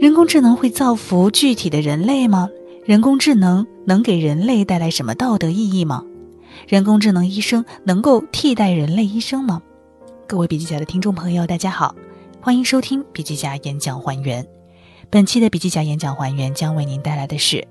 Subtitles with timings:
[0.00, 2.48] 人工智能会造福具体的人类吗？
[2.84, 6.04] 人工智能能给人类带来什么道德意义吗？
[6.68, 9.60] 人工智能医生能够替代人类医生吗？
[10.28, 11.92] 各位笔记侠的听众朋友，大家好，
[12.40, 14.46] 欢迎收听笔记侠演讲还原。
[15.10, 17.56] 本期的笔记侠演讲还原将为您带来的是《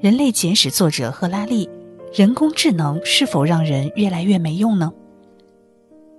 [0.00, 1.68] 人类简史》作者赫拉利：
[2.14, 4.92] 人工智能是否让人越来越没用呢？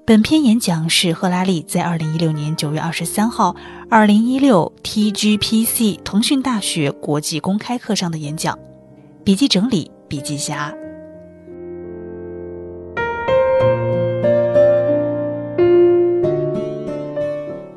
[0.06, 3.56] 本篇演讲是赫拉利在二零一六年九月二十三号
[3.90, 8.60] 二零一六 TGPC 腾讯大学国际公开课上的演讲。
[9.24, 10.74] 笔记整理，笔记侠。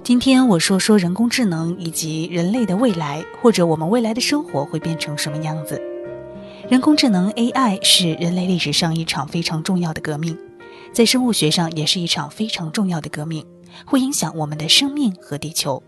[0.03, 5.81] 今天我说说人工智能以及人类的未来，或者我们未来的生活会变成什么样子。
[6.69, 10.37] 人工智能 AI 是人类历史上一场非常重要的革命。
[10.97, 13.47] 在生物学上，也是一场非常重要的革命，
[13.85, 15.83] 会影响我们的生命和地球。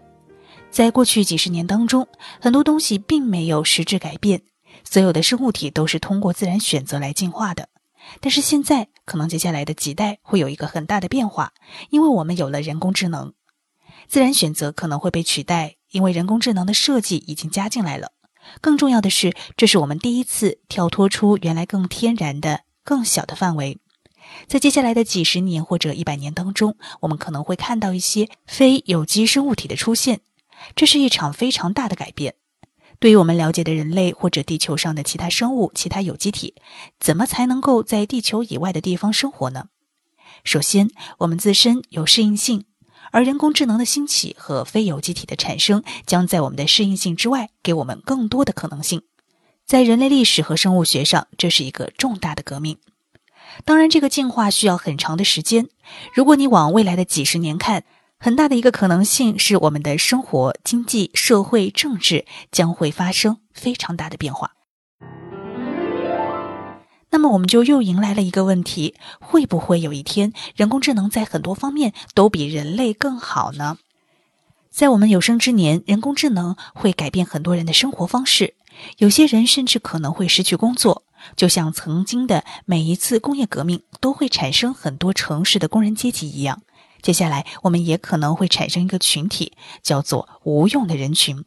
[0.70, 2.06] 在过去几十年当中，
[2.42, 4.42] 很多东西并没有实质改变，
[4.84, 7.70] 所有的生物体都是通过自然选择来进化的。
[8.20, 11.54] 但是现在，可能接下来的几代会有一个很大的变化，
[11.88, 13.32] 因为我们有了人工智能，
[14.08, 18.12] 自然选择可能会被取代，因为人工智能的设计已经加进来了。
[18.60, 23.78] 更重要的是，这是我们第一次跳脱出原来更天然的、更小的范围。
[24.46, 30.20] 在接下来的几十年或者一百年当中，我们可能会看到一些非有机生物体的出现，
[30.76, 32.34] 这是一场非常大的改变。
[33.00, 36.54] 对于我们了解的人类或者地球上的其他生物、其他有机体，
[36.98, 39.68] 怎么才能够在地球以外的地方生活呢？
[40.44, 42.64] 首先，我们自身有适应性，
[43.12, 49.02] 而人工智能的兴起和非有机体的产生，将在我们的适应性之外，给我们更多的可能性。
[49.64, 52.78] 在人类历史和生物学上，这是一个重大的革命。
[53.64, 55.68] 当然，这个进化需要很长的时间。
[56.14, 57.84] 如果你往未来的几十年看，
[58.18, 64.52] 很大的一个可能性是，我们的生活、经济、社会、政治将会发生非常大的变化。
[67.10, 73.78] 那么，我们就又迎来了一个问题：会不会有一天，人工智能在很多方面都比人类更好呢？
[74.70, 78.54] 在我们有生之年，人工智能会改变很多人的生活方式，
[78.98, 81.04] 有些人甚至可能会失去工作。
[81.36, 86.62] 就像曾经的每一次工业革命都会产生很多城市的工人阶级一样，
[87.02, 89.52] 接下来我们也可能会产生一个群体，
[89.82, 91.44] 叫做无用的人群。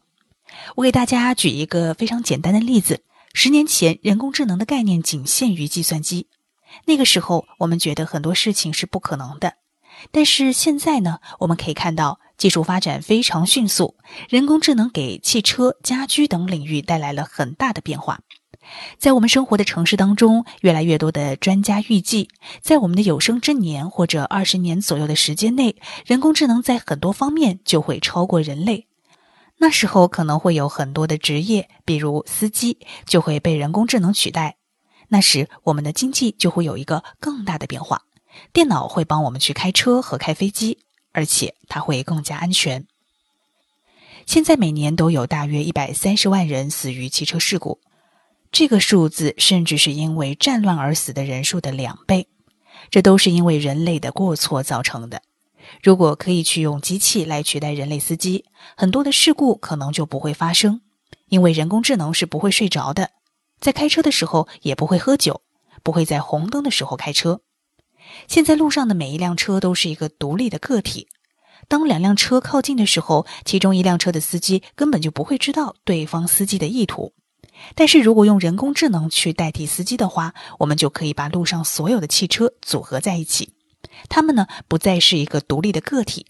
[0.76, 6.26] 我给大家举一个非常简单的例子：十年前，人工智能的概念仅限于计算机，
[6.84, 9.54] 那个时候我们觉得很多事情是不可能的。
[10.10, 13.94] 但是现在呢，我们可以看到技术发展非常迅速，
[14.28, 18.18] 人工智能给汽车、家居等领域带来了很大的变化。
[18.98, 22.28] 在我们生活的城市当中，越来越多的专家预计，
[22.60, 28.88] 在我们的有生之年或者二十年左右的时间内，人工智能在很多方面就会超过人类。
[29.58, 34.56] 那时候可能会有很多的职业，比如司机，就会被人工智能取代。
[35.06, 38.02] 那时我们的经济就会有一个更大的变化，
[38.52, 40.78] 电脑会帮我们去开车和开飞机，
[41.12, 42.86] 而且它会更加安全。
[44.26, 47.80] 现在每年都有大约一百三十万人死于汽车事故。
[48.50, 52.28] 这个数字甚至是因为战乱而死的人数的两倍，
[52.90, 55.22] 这都是因为人类的过错造成的。
[55.82, 58.44] 如果可以去用机器来取代人类司机，
[58.76, 60.82] 很多的事故可能就不会发生，
[61.28, 63.10] 因为人工智能是不会睡着的，
[63.58, 65.40] 在开车的时候也不会喝酒，
[65.82, 67.40] 不会在红灯的时候开车。
[68.28, 71.08] 现在路上的每一辆车都是一个独立的个体，
[71.68, 77.12] 当两辆车靠近的时候，其中一辆车的司机根本就不会知道对方司机的意图。
[77.74, 83.54] 但是如果用人工智能去代替司机的话，我们就可以把路上所有的汽车组合在一起，
[84.08, 86.26] 它们呢不再是一个独立的个体，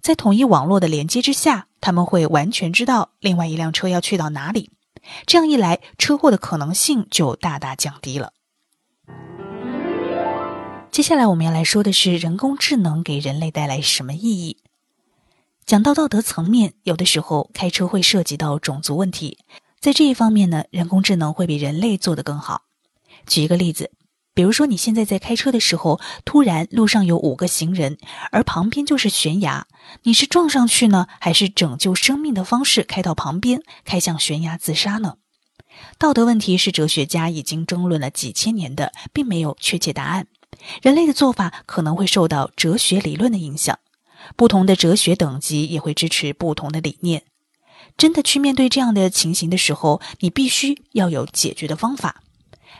[0.00, 4.70] 在统一网络的连接之下，他们会完全知道另外一辆车要去到哪里。
[5.26, 8.32] 这样一来，车祸的可能性就大大降低了。
[10.98, 14.56] 接下来我们要来说的是人工智能给人类带来什么意义？
[15.64, 19.38] 讲到道德层面，有的时候开车会涉及到种族问题。
[19.78, 22.62] 在这一方面呢，人工智能会比人类做得更好。
[23.28, 23.92] 举一个例子，
[24.34, 27.96] 比如说你现在在开车的时候，突然路上有五个行人，
[28.32, 29.68] 而旁边就是悬崖，
[30.02, 35.18] 你是撞上去呢，还是拯救生命的方式开到旁边，开向悬崖自杀呢？
[35.96, 40.26] 道德问题是哲学家已经争论了几千年的，并没有确切答案。
[40.82, 43.78] 人类的做法可能会受到哲学理论的影响，
[44.36, 47.24] 不同的哲学等级也会支持不同的理念。
[47.96, 52.22] 真的去面对这样的情形的时候，你必须要有解决的方法，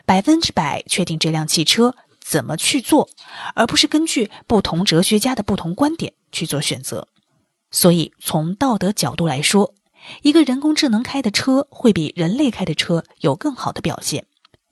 [0.05, 3.09] 百分之百确定这辆汽车怎么去做，
[3.55, 7.09] 而不是根据不同哲学家的不同观点去做选择。
[7.71, 9.75] 所以，从道德角度来说，
[10.23, 14.27] 一个人工智能开的车会比人类开的车有更好的表现。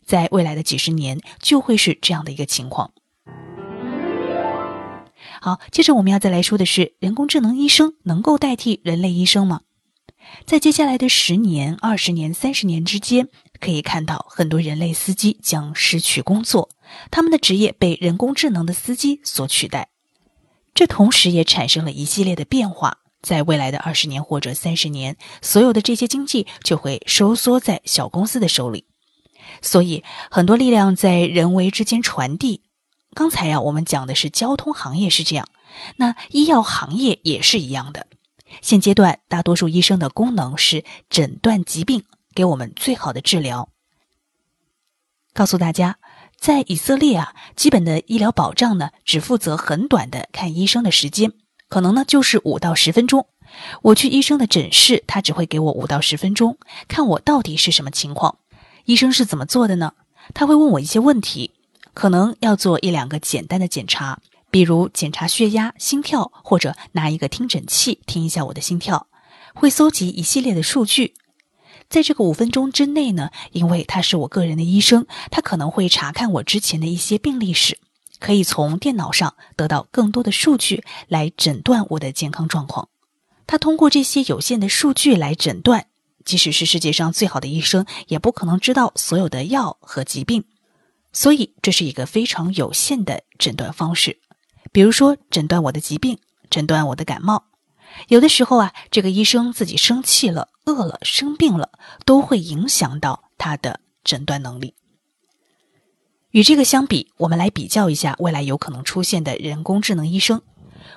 [0.06, 2.92] 在未来的几十年，就会是这样的一个情况。
[5.46, 9.60] 好，接着我们要再来说的是，人工智能医生能够代替人类医生吗？
[10.44, 13.28] 在接下来的十年、二十年、三十年之间，
[13.60, 16.70] 可以看到很多人类司机将失去工作，
[17.12, 19.90] 他们的职业被人工智能的司机所取代。
[20.74, 28.86] 这同时也产生了一系列的变化，在未来的二十年或者三十年，所有的这些经济就会收缩在小公司的手里。
[29.62, 32.62] 所以，很多力量在人为之间传递。
[33.16, 35.48] 刚才呀，我们讲的是交通行业是这样，
[35.96, 38.06] 那医药行业也是一样的。
[38.60, 42.04] 现阶段，大多数医生的功能是诊断疾病，
[42.34, 43.70] 给我们最好的治疗。
[45.32, 45.96] 告诉大家。
[46.38, 51.32] 在以色列啊，基本的医疗保障呢，只负责很短的看医生的时间，
[51.70, 53.26] 可能呢就是五到十分钟。
[53.80, 56.58] 我去医生的诊室，他只会给我五到十分钟，
[56.88, 58.36] 看我到底是什么情况。
[58.84, 59.94] 医生是怎么做的呢？
[60.34, 61.52] 他会问我一些问题，
[61.96, 64.20] 可能要做一两个简单的检查，
[64.50, 69.06] 比如检查血压、心跳，或者拿一个听诊器听一下我的心跳，
[69.54, 71.14] 会搜集一系列的数据。
[71.88, 77.78] 在这个五分钟之内呢，因为他是我个人的医生，他可能会查看我之前的一些病历史，
[78.20, 82.90] 可以从电脑上得到更多的数据来诊断我的健康状况。
[83.46, 85.86] 他通过这些有限的数据来诊断，
[86.26, 90.44] 即使是世界上最好的医生，也不可能知道所有的药和疾病，
[91.16, 94.18] 所以这是一个非常有限的诊断方式。
[94.70, 96.18] 比如说，诊断我的疾病，
[96.50, 97.46] 诊断我的感冒。
[98.08, 101.70] 有的时候啊，这个医生自己生气了、饿了、生病了，
[102.04, 104.74] 都会影响到他的诊断能力。
[106.32, 110.42] 与这个相比，我们来比较一下未来有可能出现的人工智能医生。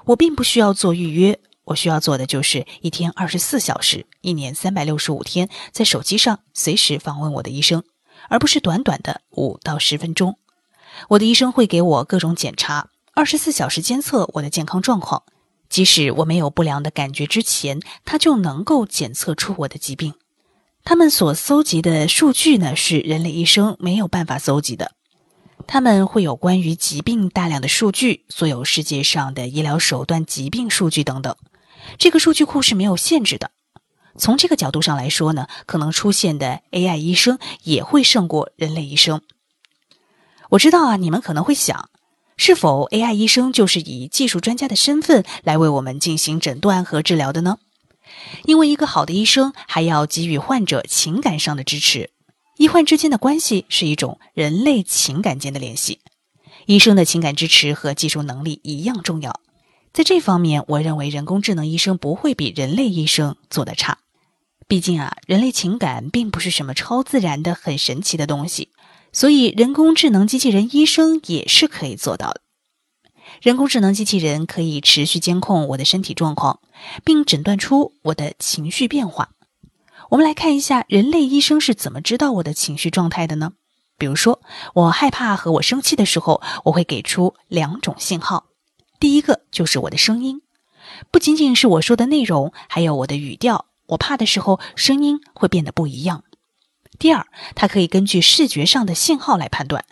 [0.03, 7.85] 我并不需要做预约，我需要做的就是一天二十四小时、一年三百六十五天，在手机上随时访问我的医生，
[8.29, 10.37] 而不是短短的五到十分钟。
[11.09, 15.23] 我的医生会给我各种检查，二十四小时监测我的健康状况。
[15.69, 20.15] 即使我没有不良的感觉之前，他就能够检测出我的疾病。
[20.83, 24.93] 他们所搜集的数据呢，是人类医生没有办法搜集的。
[25.67, 31.35] 他们会有关于疾病大量的数据，所有世界上的医疗手段、疾病数据等等。
[31.99, 33.51] 这个数据库是没有限制的。
[34.17, 39.21] 从这个角度上来说呢，可能出现的 AI 医生也会胜过人类医生。
[40.49, 41.89] 我知道啊，你们可能会想。
[42.35, 47.57] 是否 AI 医生就是以技术专家的身份来为我们进行诊断和治疗的呢？
[48.45, 52.11] 因为一个好的医生还要给予患者情感上的支持，
[52.57, 55.99] 医患之间的关系是一种人类情感间的联系，
[56.65, 59.41] 医生的情感支持和技术能力一样重要。
[59.91, 63.97] 在这方面，我认为人工智能医生不会比人类医生做得差。
[64.67, 68.69] 毕竟啊，人类情感并不是什么超自然的、很神奇的东西。
[69.11, 72.41] 所以，人工智能机器人医生也是可以做到的。
[73.41, 76.59] 人工智能机器人可以持续监控我的身体状况，
[77.03, 79.31] 并诊断出我的情绪变化。
[80.09, 83.53] 我们来看一下，人类医生是怎么知道我的情绪状态的呢？
[83.97, 84.41] 比如说，
[84.75, 88.48] 我害怕和我生气的时候，我会给出两种信号。
[89.19, 90.41] 一个就是我的声音，
[91.11, 93.65] 不仅仅是我说的内容，还有我的语调。
[93.87, 96.23] 我怕的时候，声音会变得不一样。
[96.97, 99.83] 第二，它可以根据视觉上的信号来判断，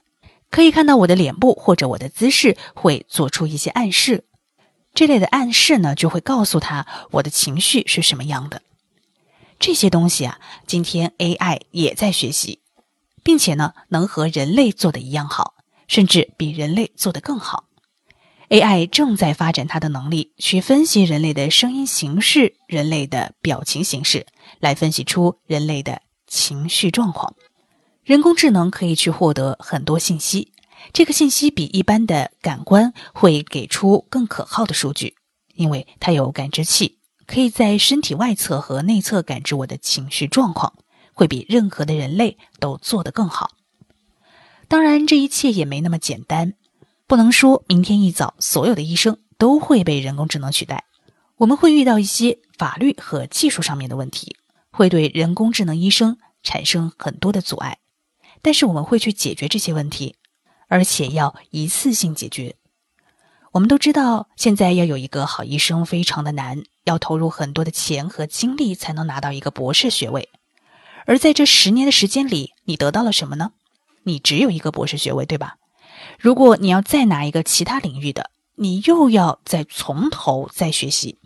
[0.49, 4.23] 可以看到我的脸部或者我的姿势会做出一些暗示，
[4.93, 8.61] 这类的暗示呢，就会告诉他我的情绪是什么样的。
[9.59, 12.61] 这些东西啊，今天 AI 也在学习，
[13.23, 15.55] 并且呢，能和人类做的一样好，
[15.89, 17.65] 甚至比人类做得更好。
[18.49, 24.25] AI 正在发展它的能力，去分析人类的声音形式、人类的表情形式，
[24.59, 26.01] 来分析出人类的。
[26.29, 27.35] 情绪状况，
[28.03, 30.51] 人工智能可以去获得很多信息，
[30.91, 35.15] 这个信息比一般的感官会给出更可靠的数据，
[35.55, 40.73] 因为它有感知器，可以在身体外侧和内侧感知我的情绪状况，
[41.13, 43.51] 会比任何的人类都做得更好。
[44.67, 46.55] 当然，这一切也没那么简单，
[47.07, 50.83] 不能说明天一早所有的医生都会被人工智能取代，
[51.37, 54.35] 我们会遇到一些法律和技术上面的问题。
[54.71, 57.77] 会对人工智能医生产生很多的阻碍，
[58.41, 60.15] 但是我们会去解决这些问题，
[60.67, 62.55] 而且要一次性解决。
[63.53, 70.29] 我们都知道，现在要有一个好医生非常的难，要投入很多的钱和精力才能拿到一个博士学位。
[71.05, 73.53] 而在这十年的时间里，你得到了什么呢？
[74.03, 75.55] 你只有一个博士学位，对吧？
[76.19, 81.19] 如果你要再拿一个其他领域的，你又要再从头再学习。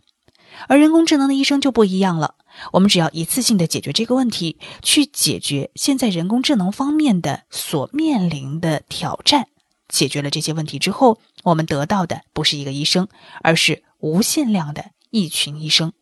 [0.67, 2.35] 而人工智能的医生就不一样了，
[2.73, 9.47] 我们只要一次性的解决这个问题，去解决现在人工智能方面的所面临的挑战。
[9.87, 13.07] 解决了这些问题之后，我们得到的不是一个医生，
[13.41, 15.93] 而是无限量的一群医生。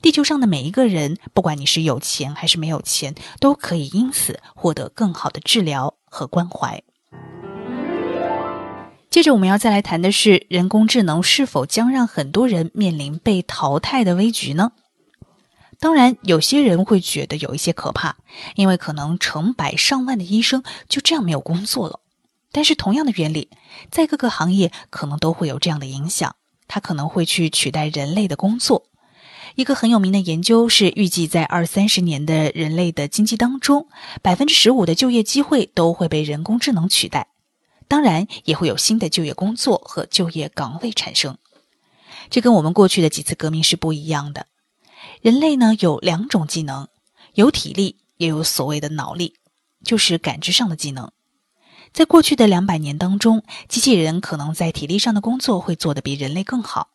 [0.00, 6.82] 地球上的每一个人，不管你是有钱还是没有钱，都可以因此获得更好的治疗和关怀。
[9.14, 14.72] 接着，我们要再来谈的是，人工智能是否将让很多人面临被淘汰的危局呢？
[15.78, 18.16] 当然，有些人会觉得有一些可怕，
[18.56, 22.00] 因为可能成百上万的医生就这样没有工作了。
[22.50, 23.50] 但是，同样的原理，
[23.88, 26.34] 在各个行业可能都会有这样的影响，
[26.66, 28.86] 它可能会去取代人类的工作。
[29.54, 33.86] 一个很有名的研究是，预计在二三十年的人类的经济当中，
[34.22, 37.28] 百分之十五的就业机会都会被人工智能取代。
[37.88, 41.38] 当然，也会有新的就业工作和就业岗位产生。
[42.30, 44.46] 这跟我们过去的几次革命是不一样的。
[45.20, 46.88] 人类呢有两种技能，
[47.34, 49.34] 有体力，也有所谓的脑力，
[49.84, 51.12] 就是感知上的技能。
[51.92, 56.88] 在过去的两百年当中，机器人可能在体力上的工作会做得比人类更好，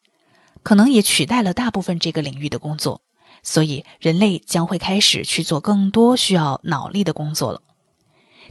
[0.64, 3.02] 可能也取代了大部分这个领域的工作。
[3.42, 7.62] 所以，人类将会开始去做更多需要脑力的工作了。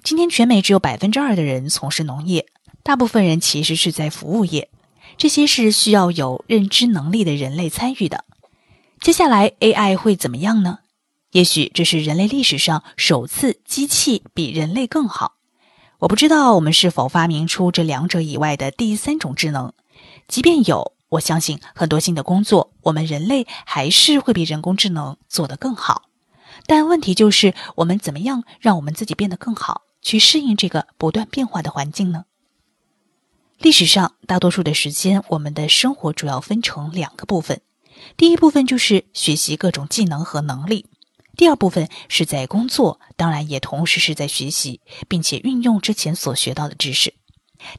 [0.02, 2.47] 今天，全美只有百分之二的人从事农业，
[2.83, 4.71] 大部分人其实是在服务业。
[5.17, 8.25] 这些是需要有认知能力的人类参与的。
[9.00, 10.78] 接下来，AI 会怎么样呢？
[11.33, 15.35] 也许这是人类历史上首次机器比人类更好。
[15.99, 19.73] 我不知道我们是否发明出这两者以外的第三种智能。
[20.28, 26.05] 即便有，我相信很多新的工作，我们人类还是会比人工智能做得更好。
[26.67, 29.83] 但问题就是，我们怎么样让我们自己变得更好？
[30.02, 32.25] 去适应这个不断变化的环境呢？
[33.59, 37.61] 历史上大多数的时间，我们的生活主要分成两个部分。
[38.17, 40.87] 第一部分就是学习各种技能和能力，
[41.37, 47.14] 第二部分是在工作，当然也同时是在学习，并且运用之前所学到的知识。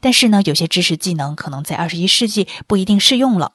[0.02, 3.54] 但是呢，有些知识技能可能在二十一世纪不一定适用了。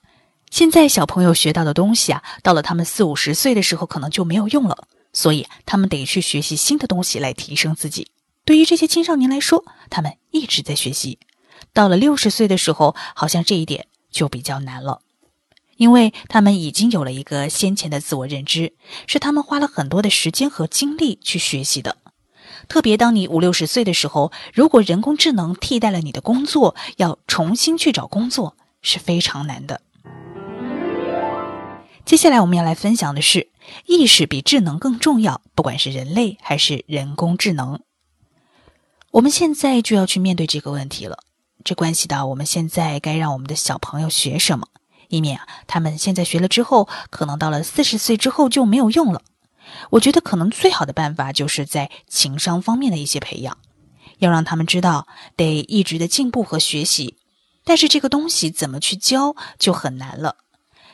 [0.49, 8.07] 现在小朋友学到的东西啊，到了他们四五十岁的时候，可能就没有用了，所以他们得去学习新的东西来提升自己。
[8.45, 11.17] 对于这些青少年来说，他们一直在学习。
[11.73, 15.01] 到了六十岁的时候，好像这一点就比较难了，
[15.77, 18.73] 因为他们已经有了一个先前的自我认知，
[19.07, 21.97] 是他们花了很多的时间和精力去学习的。
[22.67, 29.81] 特别当你五六十岁的时候，如果人工智能替代了你的工作，要重新去找工作是非常难的。
[32.05, 33.49] 接下来我们要来分享的是，
[33.87, 37.79] 意识比智能更重要，不管是人类还是人工智能。
[39.15, 41.19] 我们现在就要去面对这个问题了，
[41.63, 44.67] 这关系到我们现在该让我们的小朋友学什么，
[45.07, 49.21] 以免啊他们现在学了之后，可能到了四十岁之后就没有用了。
[49.91, 53.57] 我觉得可能最好的办法就是在情商方面的一些培养，
[54.17, 55.07] 要让他们知道
[55.37, 57.15] 得一直的进步和学习。
[57.63, 60.35] 但是这个东西怎么去教就很难了，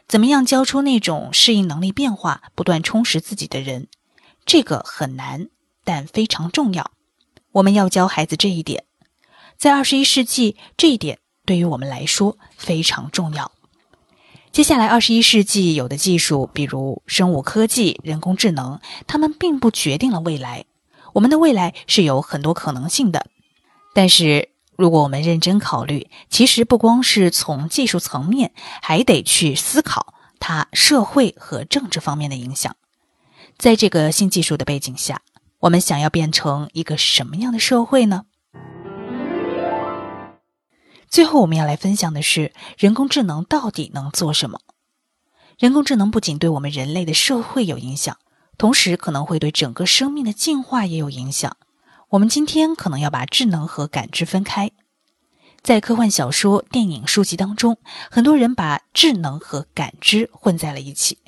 [0.08, 3.88] 怎么样教出那种适应能力变化、不断充实自己的人，
[4.46, 5.50] 这个很难，
[5.84, 6.92] 但非常重要。
[7.54, 8.86] 我们要教孩子这一点，
[9.58, 13.52] 在二十一世纪，这一点对于我们来说非常重要。
[14.54, 20.66] 接下来，二十一世纪有的技术，比如生物科技、人工智能，它们并不决定了未来。
[21.14, 23.28] 我们的未来是有很多可能性的。
[23.94, 32.76] 但是，如果我们认真考虑，其实不光是从技术层面，还得去思考它社会和政治方面的影响。
[33.58, 35.22] 在这个新技术的背景下。
[35.62, 38.26] 我们想要变成一个什么样的社会呢？
[41.08, 44.60] 最后，我们要来分享的是人工智能到底能做什么？
[45.60, 48.18] 人工智能不仅对我们人类的社会有影响，
[48.58, 51.56] 同时可能会对整个生命的进化也有影响。
[52.10, 54.72] 我们今天可能要把智能和感知分开。
[55.62, 57.78] 在科幻小说、电影、书籍当中，
[58.10, 61.20] 很多人把智能和感知混在了一起。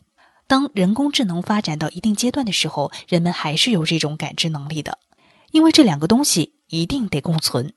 [0.54, 5.00] 当人工智能发展到一定阶段的时候，人们还是有这种感知能力的，
[5.50, 7.74] 因为这两个东西一定得共存。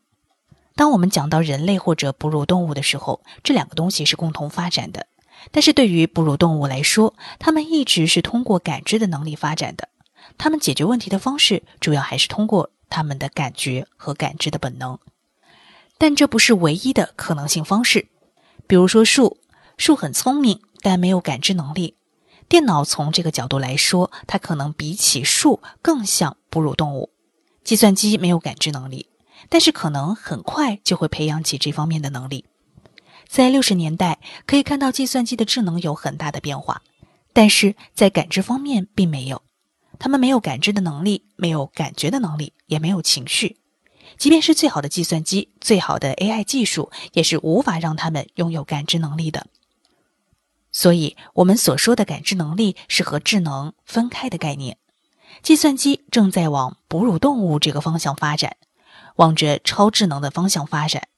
[0.74, 5.06] 当我们讲到人类或者哺乳动物的时候，这两个东西是共同发展的。
[5.50, 9.88] 但是对于哺乳动物来说，它们一直是通过感知的能力发展的，
[10.36, 14.98] 它们解决问题的方式主要还是通过它们的感觉和感知的本能。
[15.96, 18.08] 但这不是唯一的可能性方式。
[18.66, 19.38] 比如说树，
[19.78, 21.94] 树很聪明，但没有感知能力。
[22.48, 27.10] 电脑从这个角度来说，它可能比起树更像哺乳动物。
[27.64, 29.08] 计算机没有感知能力，
[29.48, 32.44] 但是可能很快就会培养起这方面的能力。
[33.28, 36.82] 在六十年代，可以看到计算机的智能有很大的变化，
[37.32, 39.42] 但是在感知方面并没有。
[39.98, 43.56] 他们没有感知的能力，没有感觉的能力，也没有情绪。
[44.16, 49.48] 即便是最好的计算机、最好的 AI 技术，也是无法让他们拥有感知能力的。
[50.76, 54.76] 所以，我们所说的感知能力是和智能分开的概念。
[55.42, 58.58] 计算机正在往哺乳动物这个方向发展，
[59.14, 61.08] 往着超智能的方向发展。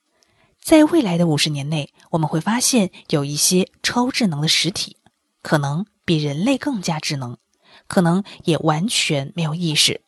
[0.63, 4.97] 在未来的五十年内，我们会发现有一些超智能的实体，
[5.43, 7.37] 可能比人类更加智能，
[7.89, 10.03] 可能也完全没有意识。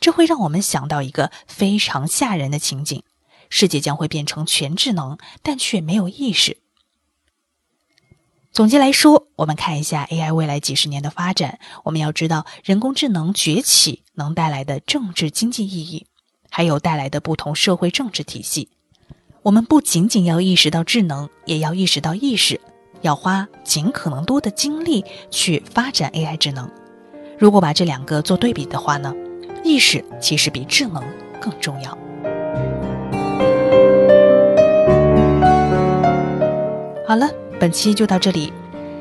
[0.00, 3.02] 这会让我们想到一个非常吓人的情景：
[3.50, 6.62] 世界将会变成全智能，但却没有意识。
[8.56, 11.58] 总结来说，我们看一下 AI 未来几十年的发展。
[11.84, 16.06] 我们要知道，人工智能崛起能带来的政治经济意义，
[16.48, 18.70] 还有带来的不同社会政治体系。
[19.42, 22.58] 我们不仅仅要意识到智能，也要意识到意识，
[23.02, 26.66] 要花尽可能多的精力去发展 AI 智能。
[27.38, 29.14] 如果把这两个做对比的话呢，
[29.64, 31.04] 意识其实比智能
[31.38, 31.90] 更重要。
[37.06, 37.30] 好了。
[37.58, 38.52] 本期就到这里，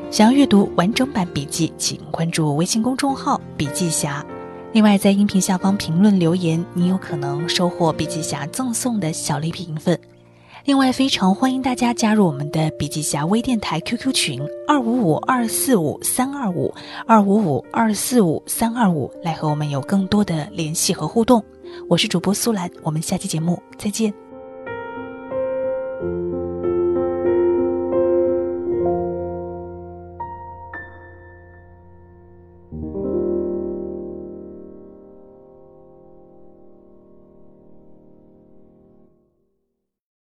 [0.09, 4.25] 想要阅读完整版笔记，请关注微信公众号“笔记侠”。
[4.71, 9.99] 另外，在音频下方评论留言，你有可能收获笔记侠赠送的小礼品一份。
[10.63, 16.73] 另外，非常欢迎大家加入我们的笔记侠微电台 QQ 群：二五五二四五三二五
[17.05, 21.43] 二五五二四五三二五，来和我们有更多的联系和互动。
[21.89, 24.24] 我是主播苏兰，我们下期节目再见。